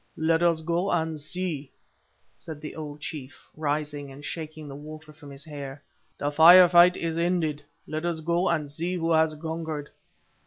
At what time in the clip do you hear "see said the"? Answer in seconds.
1.19-2.75